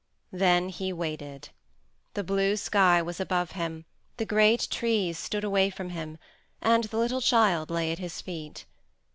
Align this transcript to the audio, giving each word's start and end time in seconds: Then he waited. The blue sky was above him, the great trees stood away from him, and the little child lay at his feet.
Then 0.33 0.69
he 0.69 0.91
waited. 0.91 1.49
The 2.15 2.23
blue 2.23 2.57
sky 2.57 3.03
was 3.03 3.19
above 3.19 3.51
him, 3.51 3.85
the 4.17 4.25
great 4.25 4.67
trees 4.71 5.19
stood 5.19 5.43
away 5.43 5.69
from 5.69 5.91
him, 5.91 6.17
and 6.59 6.85
the 6.85 6.97
little 6.97 7.21
child 7.21 7.69
lay 7.69 7.91
at 7.91 7.99
his 7.99 8.19
feet. 8.19 8.65